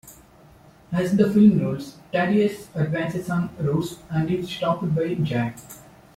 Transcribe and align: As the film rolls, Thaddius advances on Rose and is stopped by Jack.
As 0.91 1.15
the 1.15 1.31
film 1.31 1.59
rolls, 1.59 1.97
Thaddius 2.11 2.73
advances 2.75 3.29
on 3.29 3.51
Rose 3.59 3.99
and 4.09 4.31
is 4.31 4.49
stopped 4.49 4.95
by 4.95 5.13
Jack. 5.13 5.59